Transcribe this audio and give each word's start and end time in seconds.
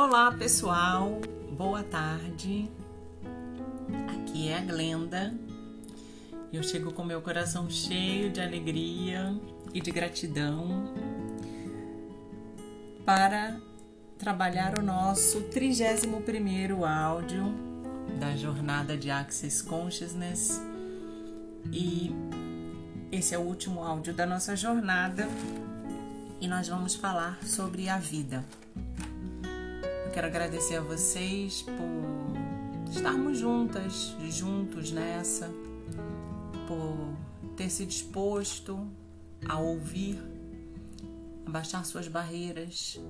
Olá 0.00 0.30
pessoal, 0.30 1.20
boa 1.56 1.82
tarde. 1.82 2.70
Aqui 4.14 4.48
é 4.48 4.56
a 4.56 4.60
Glenda. 4.60 5.34
Eu 6.52 6.62
chego 6.62 6.92
com 6.92 7.02
meu 7.02 7.20
coração 7.20 7.68
cheio 7.68 8.30
de 8.30 8.40
alegria 8.40 9.36
e 9.74 9.80
de 9.80 9.90
gratidão 9.90 10.94
para 13.04 13.60
trabalhar 14.16 14.78
o 14.78 14.82
nosso 14.82 15.40
31º 15.50 16.88
áudio 16.88 17.52
da 18.20 18.36
jornada 18.36 18.96
de 18.96 19.10
Access 19.10 19.64
Consciousness 19.64 20.62
e 21.72 22.14
esse 23.10 23.34
é 23.34 23.38
o 23.38 23.42
último 23.42 23.82
áudio 23.82 24.14
da 24.14 24.24
nossa 24.24 24.54
jornada 24.54 25.26
e 26.40 26.46
nós 26.46 26.68
vamos 26.68 26.94
falar 26.94 27.44
sobre 27.44 27.88
a 27.88 27.98
vida. 27.98 28.44
Quero 30.18 30.26
agradecer 30.26 30.74
a 30.74 30.80
vocês 30.80 31.62
por 31.62 32.90
estarmos 32.90 33.38
juntas, 33.38 34.16
juntos 34.28 34.90
nessa, 34.90 35.48
por 36.66 37.14
ter 37.54 37.70
se 37.70 37.86
disposto 37.86 38.84
a 39.48 39.60
ouvir, 39.60 40.18
a 41.46 41.50
baixar 41.50 41.84
suas 41.84 42.08
barreiras. 42.08 43.00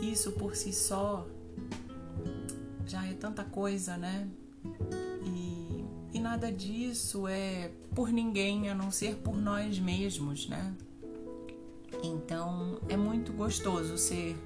Isso 0.00 0.30
por 0.30 0.54
si 0.54 0.72
só 0.72 1.26
já 2.86 3.04
é 3.04 3.14
tanta 3.14 3.42
coisa, 3.42 3.96
né? 3.96 4.28
E, 5.24 5.84
e 6.12 6.20
nada 6.20 6.52
disso 6.52 7.26
é 7.26 7.72
por 7.92 8.12
ninguém 8.12 8.70
a 8.70 8.74
não 8.76 8.92
ser 8.92 9.16
por 9.16 9.36
nós 9.36 9.80
mesmos, 9.80 10.48
né? 10.48 10.76
Então 12.04 12.78
é 12.88 12.96
muito 12.96 13.32
gostoso 13.32 13.98
ser 13.98 14.36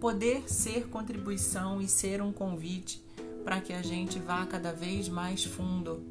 poder 0.00 0.48
ser 0.48 0.88
contribuição 0.88 1.80
e 1.80 1.88
ser 1.88 2.20
um 2.20 2.32
convite 2.32 3.02
para 3.44 3.60
que 3.60 3.72
a 3.72 3.82
gente 3.82 4.18
vá 4.18 4.44
cada 4.46 4.72
vez 4.72 5.08
mais 5.08 5.44
fundo 5.44 6.02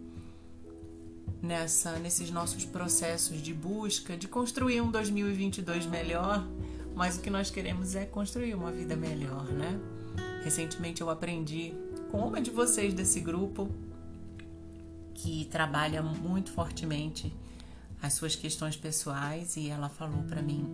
nessa 1.41 1.99
nesses 1.99 2.31
nossos 2.31 2.65
processos 2.65 3.41
de 3.41 3.53
busca 3.53 4.17
de 4.17 4.27
construir 4.27 4.81
um 4.81 4.89
2022 4.89 5.85
melhor, 5.85 6.47
mas 6.95 7.17
o 7.17 7.21
que 7.21 7.29
nós 7.29 7.51
queremos 7.51 7.95
é 7.95 8.05
construir 8.05 8.55
uma 8.55 8.71
vida 8.71 8.95
melhor, 8.95 9.45
né? 9.45 9.79
Recentemente 10.43 11.01
eu 11.01 11.09
aprendi 11.09 11.73
com 12.11 12.19
uma 12.19 12.41
de 12.41 12.51
vocês 12.51 12.93
desse 12.93 13.19
grupo 13.19 13.69
que 15.13 15.45
trabalha 15.45 16.01
muito 16.01 16.51
fortemente 16.51 17.33
as 18.01 18.13
suas 18.13 18.35
questões 18.35 18.75
pessoais 18.75 19.57
e 19.57 19.69
ela 19.69 19.89
falou 19.89 20.23
para 20.23 20.41
mim 20.41 20.65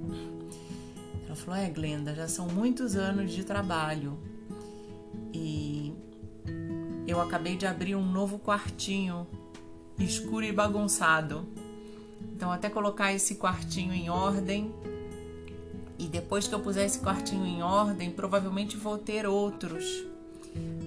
ela 1.31 1.35
falou: 1.35 1.59
É, 1.59 1.69
Glenda, 1.69 2.13
já 2.13 2.27
são 2.27 2.47
muitos 2.47 2.95
anos 2.95 3.31
de 3.31 3.43
trabalho 3.45 4.19
e 5.33 5.93
eu 7.07 7.21
acabei 7.21 7.55
de 7.55 7.65
abrir 7.65 7.95
um 7.95 8.05
novo 8.05 8.37
quartinho 8.37 9.25
escuro 9.97 10.45
e 10.45 10.51
bagunçado. 10.51 11.47
Então, 12.35 12.51
até 12.51 12.69
colocar 12.69 13.13
esse 13.13 13.35
quartinho 13.35 13.93
em 13.93 14.09
ordem. 14.09 14.73
E 15.97 16.07
depois 16.07 16.47
que 16.47 16.55
eu 16.55 16.59
puser 16.59 16.85
esse 16.85 16.99
quartinho 16.99 17.45
em 17.45 17.61
ordem, 17.61 18.11
provavelmente 18.11 18.75
vou 18.75 18.97
ter 18.97 19.25
outros. 19.25 20.03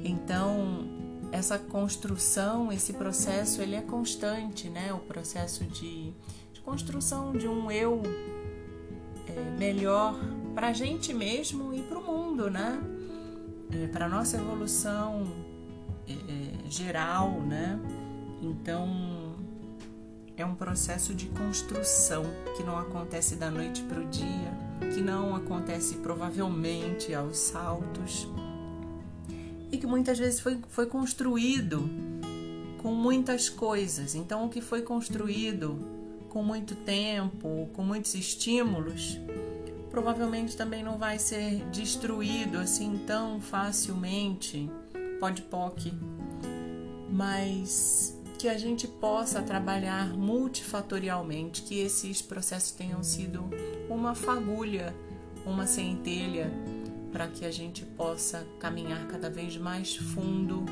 Então, 0.05 0.85
essa 1.31 1.59
construção, 1.59 2.73
esse 2.73 2.93
processo, 2.93 3.63
ele 3.63 3.77
é 3.77 3.81
constante, 3.81 4.69
né? 4.69 4.93
O 4.93 4.99
processo 4.99 5.65
de, 5.65 6.13
de 6.53 6.61
construção 6.61 7.33
de 7.33 7.47
um 7.47 7.71
eu 7.71 8.03
é, 9.29 9.59
melhor 9.59 10.15
para 10.55 10.69
a 10.69 10.73
gente 10.73 11.13
mesmo 11.13 11.75
e 11.75 11.83
para 11.83 11.99
o 11.99 12.03
mundo, 12.03 12.51
né? 12.51 12.81
É, 13.73 13.87
para 13.89 14.09
nossa 14.09 14.37
evolução 14.37 15.27
é, 16.07 16.13
é, 16.13 16.71
geral, 16.71 17.41
né? 17.41 17.79
Então 18.41 19.35
é 20.37 20.45
um 20.45 20.55
processo 20.55 21.15
de 21.15 21.27
construção 21.27 22.25
que 22.57 22.63
não 22.63 22.79
acontece 22.79 23.37
da 23.37 23.51
noite 23.51 23.83
para 23.83 24.01
o 24.01 24.05
dia, 24.07 24.53
que 24.95 25.01
não 25.01 25.35
acontece 25.35 25.97
provavelmente 25.97 27.15
aos 27.15 27.39
saltos 27.39 28.29
e 29.71 29.79
que 29.79 29.87
muitas 29.87 30.19
vezes 30.19 30.41
foi, 30.41 30.59
foi 30.69 30.87
construído 30.87 31.89
com 32.79 32.93
muitas 32.95 33.49
coisas. 33.49 34.15
Então, 34.15 34.47
o 34.47 34.49
que 34.49 34.61
foi 34.61 34.83
construído 34.83 35.79
com 36.29 36.43
muito 36.43 36.75
tempo, 36.75 37.69
com 37.73 37.83
muitos 37.83 38.15
estímulos, 38.15 39.19
provavelmente 39.95 40.57
também 40.57 40.83
não 40.83 40.99
vai 40.99 41.21
ser 41.21 41.65
destruído 41.71 42.59
assim 42.59 43.01
tão 43.07 43.41
facilmente, 43.41 44.69
pode 45.21 45.41
poc, 45.43 45.79
mas 47.09 48.21
que 48.37 48.49
a 48.49 48.59
gente 48.59 48.89
possa 48.89 49.41
trabalhar 49.41 50.09
multifatorialmente, 50.09 51.63
que 51.63 51.79
esses 51.79 52.21
processos 52.21 52.73
tenham 52.73 53.05
sido 53.05 53.49
uma 53.89 54.17
fagulha, 54.17 54.93
uma 55.47 55.65
centelha 55.65 56.51
para 57.13 57.29
que 57.29 57.45
a 57.45 57.51
gente 57.53 57.85
possa 57.85 58.45
caminhar 58.59 59.07
cada 59.07 59.31
vez 59.31 59.57
mais 59.57 59.95
fundo, 59.95 60.65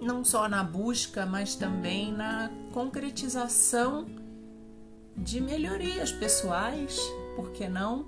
não 0.00 0.24
só 0.24 0.48
na 0.48 0.64
busca, 0.64 1.26
mas 1.26 1.54
também 1.54 2.10
na 2.10 2.50
concretização 2.72 4.06
de 5.14 5.38
melhorias 5.38 6.10
pessoais, 6.10 6.98
por 7.36 7.50
que 7.52 7.68
não? 7.68 8.06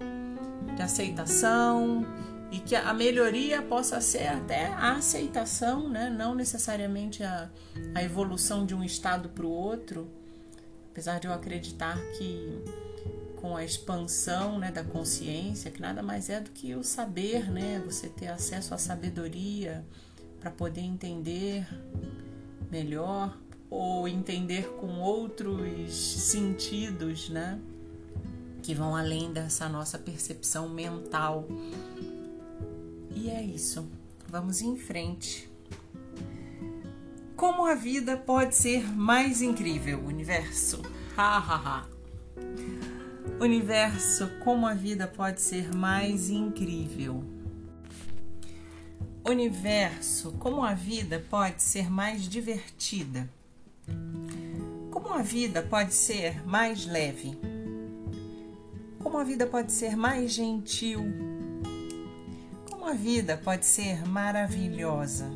De 0.77 0.83
aceitação 0.83 2.07
e 2.53 2.59
que 2.59 2.77
a 2.77 2.93
melhoria 2.93 3.63
possa 3.63 3.99
ser 4.01 4.29
até 4.29 4.67
a 4.67 4.97
aceitação, 4.97 5.89
né? 5.89 6.11
não 6.11 6.35
necessariamente 6.35 7.25
a, 7.25 7.51
a 7.95 8.03
evolução 8.03 8.67
de 8.67 8.75
um 8.75 8.85
estado 8.85 9.31
para 9.31 9.47
o 9.47 9.51
outro, 9.51 10.07
apesar 10.91 11.19
de 11.19 11.27
eu 11.27 11.33
acreditar 11.33 11.99
que 12.19 12.63
com 13.37 13.57
a 13.57 13.65
expansão 13.65 14.59
né, 14.59 14.71
da 14.71 14.85
consciência, 14.85 15.71
que 15.71 15.81
nada 15.81 16.03
mais 16.03 16.29
é 16.29 16.41
do 16.41 16.51
que 16.51 16.75
o 16.75 16.85
saber, 16.85 17.51
né? 17.51 17.83
você 17.85 18.09
ter 18.09 18.29
acesso 18.29 18.75
à 18.75 18.79
sabedoria 18.79 19.83
para 20.39 20.51
poder 20.51 20.83
entender 20.83 21.67
melhor 22.71 23.35
ou 23.71 24.07
entender 24.07 24.69
com 24.79 25.01
outros 25.01 25.95
sentidos, 25.95 27.31
né? 27.31 27.59
Que 28.63 28.75
vão 28.75 28.95
além 28.95 29.33
dessa 29.33 29.69
nossa 29.69 29.99
percepção 29.99 30.69
mental. 30.69 31.47
E 33.15 33.29
é 33.29 33.43
isso. 33.43 33.89
Vamos 34.29 34.63
em 34.63 34.77
frente. 34.77 35.51
Como 37.37 37.67
a 37.67 37.75
vida 37.75 38.17
pode 38.17 38.55
ser 38.55 38.85
mais 38.97 39.43
incrível, 39.43 39.99
universo? 40.01 40.81
Ha 41.15 41.37
ha 41.37 41.57
ha. 41.57 41.87
Universo, 43.39 44.31
como 44.43 44.67
a 44.67 44.73
vida 44.73 45.07
pode 45.07 45.43
ser 45.43 45.75
mais 45.75 46.31
incrível? 46.31 47.23
Universo, 49.23 50.33
como 50.39 50.65
a 50.65 50.73
vida 50.73 51.23
pode 51.29 51.63
ser 51.63 51.91
mais 51.91 52.29
divertida? 52.29 53.29
Como 54.91 55.13
a 55.13 55.21
vida 55.21 55.61
pode 55.63 55.93
ser 55.93 56.47
mais 56.47 56.87
leve? 56.87 57.37
Como 59.13 59.21
a 59.21 59.25
vida 59.25 59.47
pode 59.47 59.71
ser 59.71 59.95
mais 59.95 60.33
gentil? 60.33 61.05
Como 62.71 62.87
a 62.87 62.95
vida 62.95 63.37
pode 63.37 63.67
ser 63.67 64.09
maravilhosa? 64.09 65.31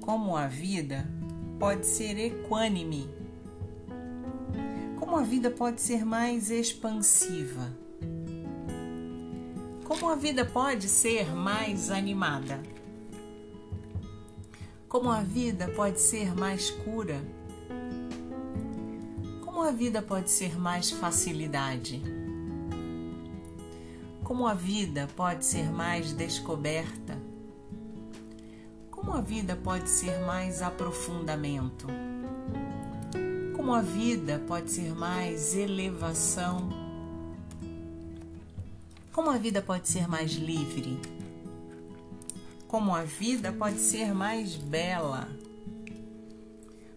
Como 0.00 0.34
a 0.34 0.46
vida 0.46 1.06
pode 1.58 1.84
ser 1.84 2.18
equânime? 2.18 3.10
Como 4.98 5.18
a 5.18 5.22
vida 5.22 5.50
pode 5.50 5.82
ser 5.82 6.06
mais 6.06 6.50
expansiva? 6.50 7.76
Como 9.84 10.08
a 10.08 10.14
vida 10.14 10.46
pode 10.46 10.88
ser 10.88 11.30
mais 11.34 11.90
animada? 11.90 12.62
Como 14.88 15.10
a 15.10 15.20
vida 15.20 15.68
pode 15.76 16.00
ser 16.00 16.34
mais 16.34 16.70
cura? 16.70 17.20
A 19.68 19.70
vida 19.70 20.00
pode 20.00 20.30
ser 20.30 20.58
mais 20.58 20.90
facilidade? 20.90 22.02
Como 24.24 24.46
a 24.46 24.54
vida 24.54 25.06
pode 25.14 25.44
ser 25.44 25.70
mais 25.70 26.10
descoberta? 26.14 27.18
Como 28.90 29.12
a 29.12 29.20
vida 29.20 29.54
pode 29.56 29.90
ser 29.90 30.20
mais 30.20 30.62
aprofundamento? 30.62 31.86
Como 33.54 33.74
a 33.74 33.82
vida 33.82 34.42
pode 34.48 34.70
ser 34.70 34.94
mais 34.94 35.54
elevação? 35.54 36.70
Como 39.12 39.28
a 39.28 39.36
vida 39.36 39.60
pode 39.60 39.86
ser 39.86 40.08
mais 40.08 40.32
livre? 40.32 40.98
Como 42.66 42.96
a 42.96 43.02
vida 43.02 43.52
pode 43.52 43.80
ser 43.80 44.14
mais 44.14 44.56
bela? 44.56 45.28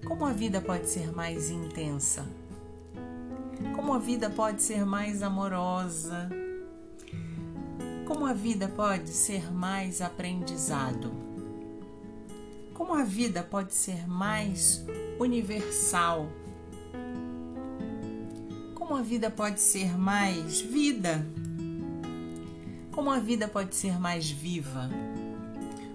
Como 0.06 0.26
a 0.26 0.32
vida 0.32 0.62
pode 0.62 0.90
ser 0.90 1.12
mais 1.12 1.50
intensa? 1.50 2.26
Como 3.76 3.94
a 3.94 4.00
vida 4.00 4.30
pode 4.30 4.62
ser 4.62 4.86
mais 4.86 5.24
amorosa? 5.24 6.30
Como 8.06 8.26
a 8.26 8.34
vida 8.34 8.68
pode 8.68 9.10
ser 9.10 9.54
mais 9.54 10.02
aprendizado? 10.02 11.12
Como 12.74 12.94
a 12.94 13.04
vida 13.04 13.44
pode 13.44 13.74
ser 13.74 14.08
mais 14.08 14.86
universal? 15.20 16.28
Como 18.76 18.96
a 18.96 19.02
vida 19.02 19.30
pode 19.30 19.62
ser 19.62 19.98
mais 19.98 20.60
vida? 20.60 21.26
Como 22.92 23.10
a 23.10 23.20
vida 23.20 23.48
pode 23.48 23.76
ser 23.76 24.00
mais 24.00 24.30
viva? 24.30 24.90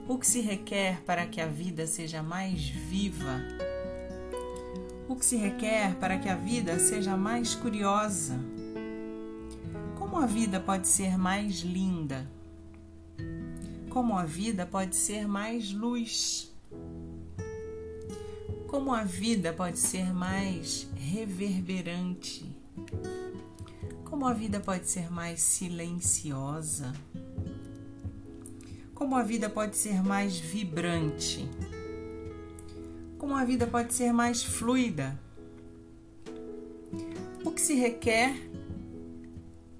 O 0.08 0.16
que 0.16 0.26
se 0.26 0.40
requer 0.40 1.02
para 1.02 1.26
que 1.26 1.40
a 1.40 1.46
vida 1.46 1.86
seja 1.86 2.22
mais 2.22 2.68
viva? 2.68 3.65
O 5.08 5.14
que 5.14 5.24
se 5.24 5.36
requer 5.36 5.94
para 5.96 6.18
que 6.18 6.28
a 6.28 6.34
vida 6.34 6.80
seja 6.80 7.16
mais 7.16 7.54
curiosa? 7.54 8.36
Como 9.96 10.18
a 10.18 10.26
vida 10.26 10.58
pode 10.58 10.88
ser 10.88 11.16
mais 11.16 11.60
linda? 11.60 12.28
Como 13.88 14.18
a 14.18 14.24
vida 14.24 14.66
pode 14.66 14.96
ser 14.96 15.28
mais 15.28 15.72
luz? 15.72 16.52
Como 18.66 18.92
a 18.92 19.04
vida 19.04 19.52
pode 19.52 19.78
ser 19.78 20.12
mais 20.12 20.88
reverberante? 20.96 22.44
Como 24.04 24.26
a 24.26 24.32
vida 24.32 24.58
pode 24.58 24.88
ser 24.88 25.08
mais 25.10 25.40
silenciosa? 25.40 26.92
Como 28.92 29.14
a 29.14 29.22
vida 29.22 29.48
pode 29.48 29.76
ser 29.76 30.02
mais 30.02 30.36
vibrante? 30.36 31.48
Como 33.26 33.36
a 33.36 33.44
vida 33.44 33.66
pode 33.66 33.92
ser 33.92 34.12
mais 34.12 34.44
fluida? 34.44 35.18
O 37.44 37.50
que 37.50 37.60
se 37.60 37.74
requer 37.74 38.32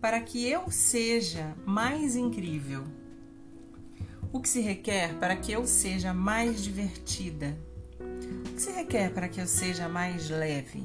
para 0.01 0.21
que 0.21 0.51
eu 0.51 0.69
seja 0.69 1.55
mais 1.65 2.17
incrível? 2.17 2.83
O 4.33 4.41
que 4.41 4.49
se 4.49 4.61
requer 4.61 5.15
para 5.21 5.37
que 5.37 5.53
eu 5.53 5.65
seja 5.65 6.13
mais 6.13 6.61
divertida? 6.61 7.57
O 8.51 8.53
que 8.53 8.63
se 8.63 8.73
requer 8.73 9.15
para 9.15 9.29
que 9.29 9.41
eu 9.41 9.47
seja 9.47 9.89
mais 9.89 10.29
leve? 10.29 10.83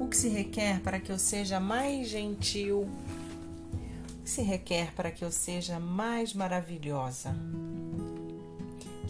O 0.00 0.08
que 0.08 0.16
se 0.16 0.28
requer 0.28 0.80
para 0.80 0.98
que 0.98 1.12
eu 1.12 1.20
seja 1.20 1.60
mais 1.60 2.08
gentil? 2.08 2.80
O 2.80 4.22
que 4.24 4.28
se 4.28 4.42
requer 4.42 4.92
para 4.92 5.12
que 5.12 5.24
eu 5.24 5.30
seja 5.30 5.78
mais 5.78 6.34
maravilhosa? 6.34 7.32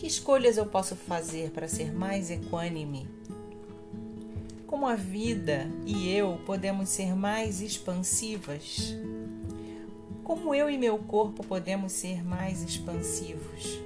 Que 0.02 0.08
escolhas 0.08 0.56
eu 0.56 0.66
posso 0.66 0.96
fazer 0.96 1.52
para 1.52 1.68
ser 1.68 1.94
mais 1.94 2.28
equânime? 2.28 3.08
Como 4.66 4.84
a 4.84 4.96
vida 4.96 5.70
e 5.86 6.12
eu 6.12 6.40
podemos 6.44 6.88
ser 6.88 7.14
mais 7.14 7.60
expansivas? 7.60 8.96
Como 10.24 10.52
eu 10.52 10.68
e 10.68 10.76
meu 10.76 10.98
corpo 10.98 11.46
podemos 11.46 11.92
ser 11.92 12.24
mais 12.24 12.64
expansivos? 12.64 13.78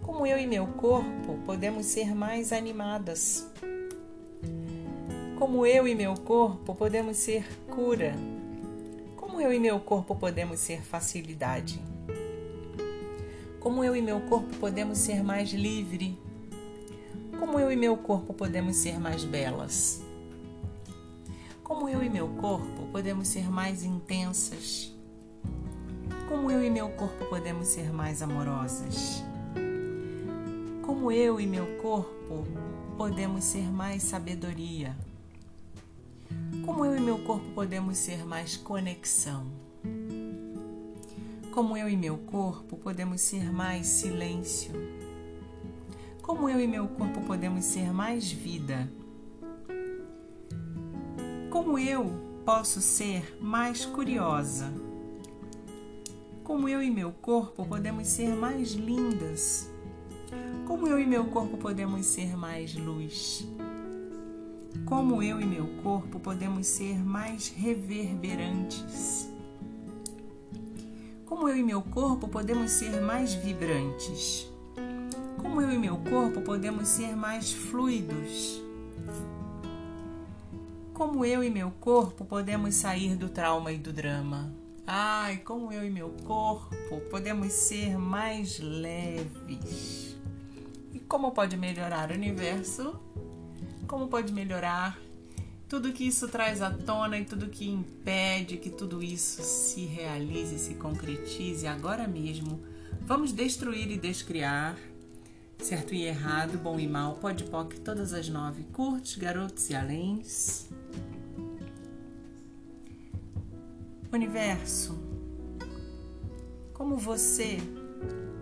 Como 0.00 0.24
eu 0.24 0.38
e 0.38 0.46
meu 0.46 0.68
corpo 0.68 1.40
podemos 1.44 1.86
ser 1.86 2.14
mais 2.14 2.52
animadas? 2.52 3.44
Como 5.36 5.66
eu 5.66 5.88
e 5.88 5.94
meu 5.96 6.14
corpo 6.14 6.72
podemos 6.72 7.16
ser 7.16 7.44
cura? 7.66 8.14
Como 9.16 9.40
eu 9.40 9.52
e 9.52 9.58
meu 9.58 9.80
corpo 9.80 10.14
podemos 10.14 10.60
ser 10.60 10.80
facilidade? 10.82 11.82
Como 13.60 13.84
eu 13.84 13.94
e 13.94 14.00
meu 14.00 14.22
corpo 14.22 14.56
podemos 14.56 14.96
ser 14.96 15.22
mais 15.22 15.50
livre? 15.50 16.18
Como 17.38 17.60
eu 17.60 17.70
e 17.70 17.76
meu 17.76 17.94
corpo 17.94 18.32
podemos 18.32 18.74
ser 18.74 18.98
mais 18.98 19.22
belas? 19.22 20.02
Como 21.62 21.86
eu 21.86 22.02
e 22.02 22.08
meu 22.08 22.26
corpo 22.26 22.86
podemos 22.90 23.28
ser 23.28 23.50
mais 23.50 23.84
intensas? 23.84 24.96
Como 26.26 26.50
eu 26.50 26.64
e 26.64 26.70
meu 26.70 26.88
corpo 26.88 27.26
podemos 27.26 27.68
ser 27.68 27.92
mais 27.92 28.22
amorosas? 28.22 29.22
Como 30.82 31.12
eu 31.12 31.38
e 31.38 31.46
meu 31.46 31.66
corpo 31.82 32.46
podemos 32.96 33.44
ser 33.44 33.70
mais 33.70 34.02
sabedoria? 34.02 34.96
Como 36.64 36.82
eu 36.86 36.96
e 36.96 37.00
meu 37.00 37.18
corpo 37.18 37.46
podemos 37.54 37.98
ser 37.98 38.24
mais 38.24 38.56
conexão? 38.56 39.69
Como 41.50 41.76
eu 41.76 41.88
e 41.88 41.96
meu 41.96 42.16
corpo 42.16 42.76
podemos 42.76 43.20
ser 43.20 43.52
mais 43.52 43.86
silêncio? 43.86 44.72
Como 46.22 46.48
eu 46.48 46.60
e 46.60 46.66
meu 46.66 46.86
corpo 46.88 47.20
podemos 47.22 47.64
ser 47.64 47.92
mais 47.92 48.30
vida? 48.30 48.90
Como 51.50 51.78
eu 51.78 52.10
posso 52.44 52.80
ser 52.80 53.36
mais 53.40 53.84
curiosa? 53.84 54.72
Como 56.44 56.68
eu 56.68 56.82
e 56.82 56.90
meu 56.90 57.12
corpo 57.12 57.66
podemos 57.66 58.06
ser 58.06 58.34
mais 58.34 58.72
lindas? 58.72 59.70
Como 60.66 60.86
eu 60.86 60.98
e 60.98 61.06
meu 61.06 61.26
corpo 61.26 61.56
podemos 61.56 62.06
ser 62.06 62.36
mais 62.36 62.74
luz? 62.74 63.46
como 64.90 65.22
eu 65.22 65.40
e 65.40 65.46
meu 65.46 65.68
corpo 65.84 66.18
podemos 66.18 66.66
ser 66.66 66.98
mais 66.98 67.48
reverberantes. 67.48 69.29
Como 71.40 71.48
eu 71.48 71.56
e 71.56 71.62
meu 71.62 71.80
corpo 71.80 72.28
podemos 72.28 72.70
ser 72.70 73.00
mais 73.00 73.32
vibrantes. 73.32 74.46
Como 75.38 75.62
eu 75.62 75.72
e 75.72 75.78
meu 75.78 75.96
corpo 75.96 76.42
podemos 76.42 76.86
ser 76.86 77.16
mais 77.16 77.50
fluidos. 77.50 78.62
Como 80.92 81.24
eu 81.24 81.42
e 81.42 81.48
meu 81.48 81.70
corpo 81.80 82.26
podemos 82.26 82.74
sair 82.74 83.16
do 83.16 83.30
trauma 83.30 83.72
e 83.72 83.78
do 83.78 83.90
drama. 83.90 84.52
Ai, 84.86 85.38
como 85.38 85.72
eu 85.72 85.82
e 85.82 85.88
meu 85.88 86.10
corpo 86.26 87.00
podemos 87.10 87.50
ser 87.54 87.96
mais 87.96 88.58
leves. 88.58 90.18
E 90.92 90.98
como 90.98 91.32
pode 91.32 91.56
melhorar 91.56 92.10
o 92.10 92.14
universo? 92.14 93.00
como 93.90 94.06
pode 94.06 94.32
melhorar, 94.32 94.96
tudo 95.70 95.92
que 95.92 96.02
isso 96.02 96.26
traz 96.26 96.60
à 96.60 96.68
tona 96.68 97.16
e 97.16 97.24
tudo 97.24 97.48
que 97.48 97.70
impede 97.70 98.56
que 98.56 98.68
tudo 98.68 99.00
isso 99.00 99.40
se 99.44 99.86
realize, 99.86 100.58
se 100.58 100.74
concretize 100.74 101.64
agora 101.64 102.08
mesmo. 102.08 102.60
Vamos 103.02 103.32
destruir 103.32 103.88
e 103.88 103.96
descriar, 103.96 104.76
certo 105.58 105.94
e 105.94 106.02
errado, 106.02 106.58
bom 106.58 106.80
e 106.80 106.88
mal, 106.88 107.14
pode 107.18 107.44
poc, 107.44 107.78
todas 107.84 108.12
as 108.12 108.28
nove, 108.28 108.64
curtos, 108.72 109.14
garotos 109.14 109.70
e 109.70 109.76
aléns. 109.76 110.68
Universo, 114.12 114.98
como 116.74 116.96
você 116.96 117.58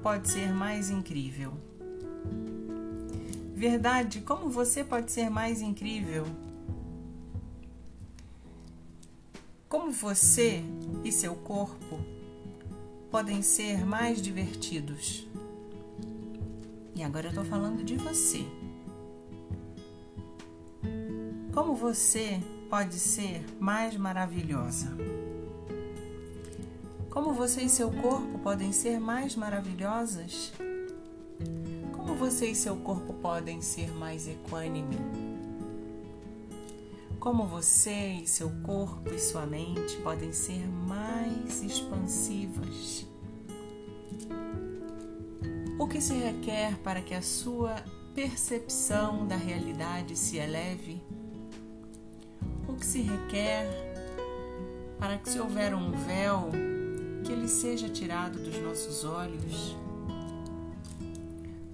pode 0.03 0.31
ser 0.31 0.51
mais 0.51 0.89
incrível? 0.89 1.53
Verdade, 3.55 4.23
como 4.23 4.49
você 4.49 4.83
pode 4.83 5.13
ser 5.13 5.29
mais 5.29 5.61
incrível? 5.61 6.25
Como 9.69 9.91
você 9.93 10.63
e 11.05 11.13
seu 11.13 11.35
corpo 11.35 12.01
podem 13.11 13.43
ser 13.43 13.85
mais 13.85 14.21
divertidos? 14.21 15.27
E 16.95 17.03
agora 17.03 17.29
eu 17.29 17.35
tô 17.35 17.45
falando 17.45 17.85
de 17.85 17.97
você. 17.97 18.45
Como 21.53 21.75
você 21.75 22.41
pode 22.71 22.99
ser 22.99 23.45
mais 23.61 23.97
maravilhosa? 23.97 24.97
Como 27.11 27.33
você 27.33 27.63
e 27.63 27.69
seu 27.69 27.91
corpo 27.91 28.39
podem 28.39 28.73
ser 28.73 28.99
mais 28.99 29.37
maravilhosas? 29.37 30.53
você 32.19 32.51
e 32.51 32.55
seu 32.55 32.77
corpo 32.77 33.15
podem 33.15 33.63
ser 33.63 33.95
mais 33.95 34.27
equânime? 34.27 35.28
Como 37.29 37.45
você 37.45 38.21
e 38.23 38.27
seu 38.27 38.49
corpo 38.63 39.13
e 39.13 39.19
sua 39.19 39.45
mente 39.45 39.99
podem 39.99 40.33
ser 40.33 40.67
mais 40.67 41.63
expansivas? 41.63 43.07
O 45.79 45.87
que 45.87 46.01
se 46.01 46.15
requer 46.15 46.79
para 46.79 47.03
que 47.03 47.13
a 47.13 47.21
sua 47.21 47.85
percepção 48.15 49.27
da 49.27 49.37
realidade 49.37 50.17
se 50.17 50.39
eleve? 50.39 51.03
O 52.67 52.73
que 52.73 52.87
se 52.87 53.03
requer 53.03 53.67
para 54.99 55.19
que, 55.19 55.29
se 55.29 55.39
houver 55.39 55.75
um 55.75 55.93
véu, 55.93 56.49
que 57.27 57.31
ele 57.31 57.47
seja 57.47 57.91
tirado 57.91 58.39
dos 58.39 58.59
nossos 58.63 59.05
olhos? 59.05 59.77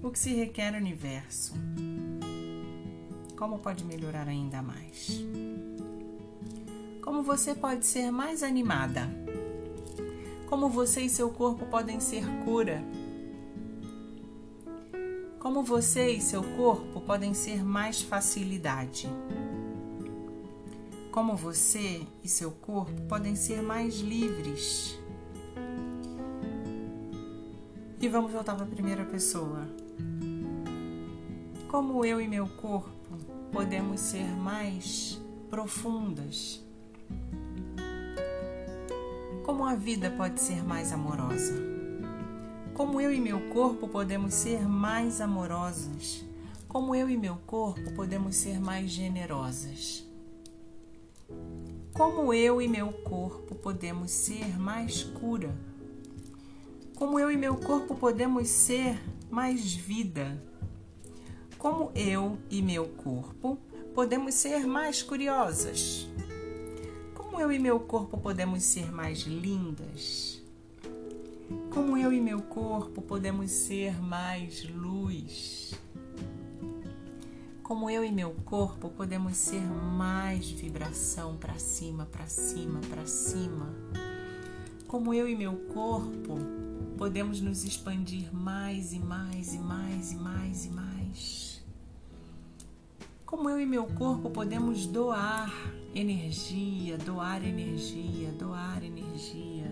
O 0.03 0.11
que 0.11 0.19
se 0.19 0.33
requer 0.33 0.75
universo? 0.75 1.53
Como 3.45 3.59
pode 3.59 3.85
melhorar 3.85 4.27
ainda 4.27 4.59
mais? 4.59 5.23
Como 6.99 7.21
você 7.21 7.53
pode 7.53 7.85
ser 7.85 8.09
mais 8.09 8.41
animada? 8.41 9.07
Como 10.49 10.67
você 10.67 11.01
e 11.01 11.09
seu 11.11 11.29
corpo 11.29 11.63
podem 11.67 11.99
ser 11.99 12.25
cura? 12.43 12.83
Como 15.37 15.61
você 15.61 16.09
e 16.09 16.19
seu 16.19 16.41
corpo 16.57 16.99
podem 17.01 17.35
ser 17.35 17.63
mais 17.63 18.01
facilidade? 18.01 19.07
Como 21.11 21.35
você 21.35 22.01
e 22.23 22.27
seu 22.27 22.49
corpo 22.49 22.99
podem 23.03 23.35
ser 23.35 23.61
mais 23.61 23.99
livres? 23.99 24.97
E 28.01 28.07
vamos 28.07 28.31
voltar 28.31 28.55
para 28.55 28.65
a 28.65 28.69
primeira 28.69 29.05
pessoa. 29.05 29.69
Como 31.67 32.03
eu 32.03 32.19
e 32.19 32.27
meu 32.27 32.47
corpo 32.47 32.95
podemos 33.55 34.01
ser 34.01 34.27
mais 34.35 35.17
profundas? 35.49 36.61
Como 39.45 39.63
a 39.63 39.75
vida 39.75 40.11
pode 40.11 40.41
ser 40.41 40.61
mais 40.61 40.91
amorosa? 40.91 41.53
Como 42.73 42.99
eu 42.99 43.13
e 43.13 43.21
meu 43.21 43.39
corpo 43.51 43.87
podemos 43.87 44.33
ser 44.33 44.67
mais 44.67 45.21
amorosos? 45.21 46.25
Como 46.67 46.93
eu 46.93 47.09
e 47.09 47.15
meu 47.15 47.37
corpo 47.47 47.93
podemos 47.93 48.35
ser 48.35 48.59
mais 48.59 48.91
generosas? 48.91 50.05
Como 51.93 52.33
eu 52.33 52.61
e 52.61 52.67
meu 52.67 52.91
corpo 52.91 53.55
podemos 53.55 54.11
ser 54.11 54.59
mais 54.59 55.01
cura? 55.01 55.55
Como 56.93 57.17
eu 57.17 57.31
e 57.31 57.37
meu 57.37 57.55
corpo 57.55 57.95
podemos 57.95 58.49
ser 58.49 59.01
mais 59.31 59.73
vida? 59.73 60.43
Como 61.65 61.91
eu 61.95 62.37
e 62.47 62.61
meu 62.61 62.85
corpo 62.89 63.57
podemos 63.95 64.35
ser 64.35 64.67
mais 64.67 65.01
curiosas? 65.01 66.07
Como 67.15 67.41
eu 67.41 67.51
e 67.51 67.57
meu 67.57 67.79
corpo 67.79 68.19
podemos 68.19 68.61
ser 68.61 68.91
mais 68.91 69.21
lindas? 69.21 70.43
Como 71.73 71.97
eu 71.97 72.13
e 72.13 72.21
meu 72.21 72.39
corpo 72.43 73.01
podemos 73.01 73.49
ser 73.49 73.99
mais 73.99 74.63
luz? 74.69 75.73
como 77.63 77.89
eu 77.89 78.05
e 78.05 78.11
meu 78.11 78.35
corpo 78.45 78.89
podemos 78.89 79.35
ser 79.35 79.65
mais 79.65 80.47
vibração 80.51 81.35
para 81.35 81.57
cima, 81.57 82.05
para 82.05 82.27
cima, 82.27 82.79
para 82.91 83.07
cima. 83.07 83.73
Como 84.87 85.11
eu 85.15 85.27
e 85.27 85.35
meu 85.35 85.55
corpo 85.73 86.37
podemos 86.95 87.41
nos 87.41 87.63
expandir 87.63 88.31
mais 88.31 88.93
e 88.93 88.99
mais 88.99 89.55
e 89.55 89.57
mais 89.57 90.11
e 90.11 90.15
mais 90.15 90.65
e 90.65 90.69
mais. 90.69 91.44
Como 93.25 93.49
eu 93.49 93.59
e 93.59 93.65
meu 93.65 93.87
corpo 93.87 94.29
podemos 94.29 94.85
doar 94.85 95.51
energia, 95.95 96.95
doar 96.95 97.43
energia, 97.43 98.31
doar 98.31 98.83
energia. 98.83 99.65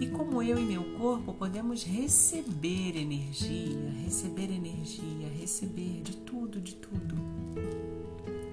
E 0.00 0.06
como 0.06 0.42
eu 0.42 0.58
e 0.58 0.64
meu 0.64 0.82
corpo 0.98 1.34
podemos 1.34 1.84
receber 1.84 2.96
energia, 2.96 3.92
receber 4.02 4.50
energia, 4.50 5.28
receber 5.38 6.00
de 6.02 6.16
tudo, 6.16 6.58
de 6.58 6.76
tudo. 6.76 7.16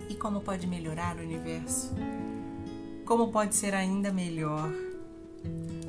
E 0.10 0.16
como 0.16 0.42
pode 0.42 0.68
melhorar 0.68 1.16
o 1.16 1.22
universo? 1.22 1.96
Como 3.06 3.32
pode 3.32 3.56
ser 3.56 3.74
ainda 3.74 4.12
melhor? 4.12 4.70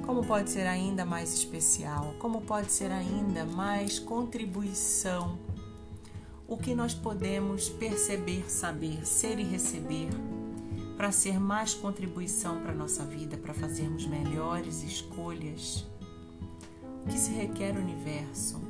Como 0.06 0.24
pode 0.24 0.48
ser 0.48 0.68
ainda 0.68 1.04
mais 1.04 1.34
especial? 1.34 2.14
Como 2.20 2.40
pode 2.42 2.70
ser 2.70 2.92
ainda 2.92 3.44
mais 3.44 3.98
contribuição? 3.98 5.53
O 6.46 6.56
que 6.56 6.74
nós 6.74 6.94
podemos 6.94 7.68
perceber, 7.68 8.50
saber, 8.50 9.06
ser 9.06 9.38
e 9.38 9.44
receber 9.44 10.10
para 10.96 11.10
ser 11.10 11.40
mais 11.40 11.74
contribuição 11.74 12.60
para 12.60 12.72
a 12.72 12.74
nossa 12.74 13.04
vida, 13.04 13.36
para 13.36 13.52
fazermos 13.52 14.06
melhores 14.06 14.82
escolhas. 14.82 15.86
O 17.04 17.08
que 17.08 17.18
se 17.18 17.32
requer 17.32 17.76
o 17.76 17.80
universo 17.80 18.60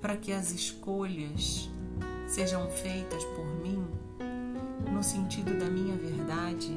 para 0.00 0.16
que 0.16 0.32
as 0.32 0.50
escolhas 0.50 1.70
sejam 2.26 2.68
feitas 2.70 3.24
por 3.24 3.46
mim 3.62 3.84
no 4.92 5.02
sentido 5.02 5.58
da 5.58 5.66
minha 5.66 5.96
verdade? 5.96 6.72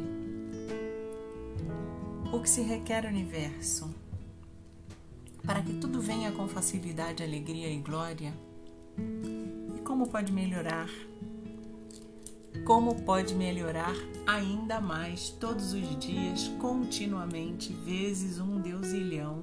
O 2.32 2.40
que 2.40 2.50
se 2.50 2.62
requer 2.62 3.06
o 3.06 3.08
universo 3.08 3.94
para 5.46 5.62
que 5.62 5.74
tudo 5.74 6.02
venha 6.02 6.32
com 6.32 6.48
facilidade, 6.48 7.22
alegria 7.22 7.70
e 7.72 7.78
glória? 7.78 8.34
Como 9.96 10.10
pode 10.10 10.34
melhorar? 10.34 10.90
como 12.66 12.96
pode 13.04 13.34
melhorar 13.34 13.96
ainda 14.28 14.82
mais 14.82 15.30
todos 15.30 15.72
os 15.72 15.98
dias, 15.98 16.52
continuamente, 16.60 17.72
vezes 17.72 18.38
um 18.38 18.60
deusilhão, 18.60 19.42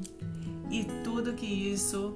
e 0.71 0.85
tudo 1.03 1.33
que 1.33 1.47
isso 1.47 2.15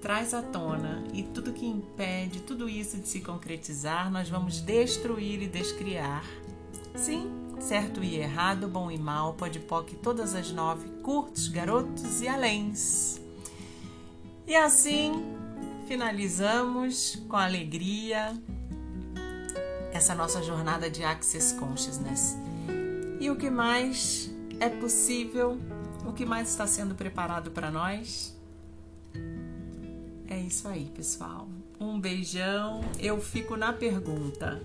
traz 0.00 0.32
à 0.32 0.40
tona 0.40 1.04
e 1.12 1.22
tudo 1.22 1.52
que 1.52 1.66
impede 1.66 2.40
tudo 2.40 2.66
isso 2.66 2.96
de 2.96 3.06
se 3.06 3.20
concretizar, 3.20 4.10
nós 4.10 4.30
vamos 4.30 4.62
destruir 4.62 5.42
e 5.42 5.46
descriar. 5.46 6.24
Sim, 6.94 7.30
certo 7.60 8.02
e 8.02 8.16
errado, 8.16 8.68
bom 8.68 8.90
e 8.90 8.96
mal, 8.96 9.34
pode 9.34 9.58
poc 9.58 9.94
todas 9.96 10.34
as 10.34 10.50
nove, 10.50 10.88
curtos, 11.02 11.48
garotos 11.48 12.22
e 12.22 12.26
aléns. 12.28 13.20
E 14.46 14.54
assim 14.54 15.43
finalizamos 15.86 17.16
com 17.28 17.36
alegria 17.36 18.32
essa 19.92 20.14
nossa 20.14 20.42
jornada 20.42 20.90
de 20.90 21.04
Access 21.04 21.54
Consciousness. 21.54 22.36
E 23.20 23.30
o 23.30 23.36
que 23.36 23.48
mais 23.48 24.30
é 24.58 24.68
possível, 24.68 25.58
o 26.04 26.12
que 26.12 26.26
mais 26.26 26.48
está 26.48 26.66
sendo 26.66 26.94
preparado 26.94 27.50
para 27.50 27.70
nós? 27.70 28.36
É 30.28 30.38
isso 30.38 30.66
aí, 30.66 30.90
pessoal. 30.94 31.48
Um 31.78 32.00
beijão. 32.00 32.80
Eu 32.98 33.20
fico 33.20 33.56
na 33.56 33.72
pergunta: 33.72 34.60